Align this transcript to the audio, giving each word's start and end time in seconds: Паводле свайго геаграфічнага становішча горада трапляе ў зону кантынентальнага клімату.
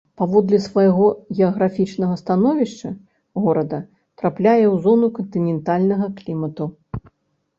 Паводле 0.19 0.57
свайго 0.67 1.07
геаграфічнага 1.39 2.15
становішча 2.21 2.89
горада 3.43 3.79
трапляе 4.21 4.63
ў 4.63 4.75
зону 4.85 5.07
кантынентальнага 5.17 6.07
клімату. 6.23 6.65